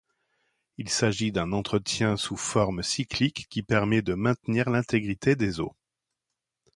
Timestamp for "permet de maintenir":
3.61-4.67